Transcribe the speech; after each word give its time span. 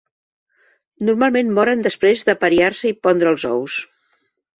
Normalment 1.09 1.51
moren 1.57 1.83
després 1.87 2.23
d'apariar-se 2.29 2.89
i 2.93 2.95
pondre 3.09 3.31
els 3.33 3.47
ous. 3.51 3.77